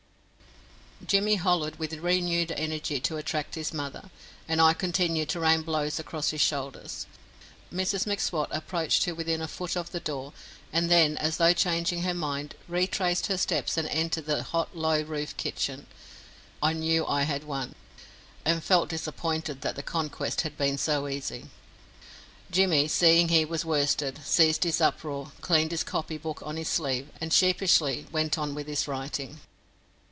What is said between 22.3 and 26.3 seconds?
Jimmy, seeing he was worsted, ceased his uproar, cleaned his copy